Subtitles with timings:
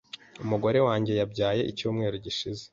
[0.43, 2.63] Umugore wanjye yabyaye icyumweru gishize.